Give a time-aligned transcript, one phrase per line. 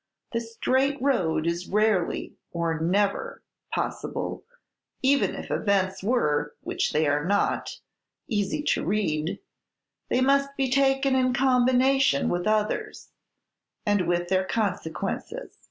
[0.31, 4.43] The straight road is rarely, or never, possible;
[5.03, 7.77] even if events were, which they are not,
[8.27, 9.37] easy to read,
[10.09, 13.09] they must be taken in combination with others,
[13.85, 15.59] and with their consequences.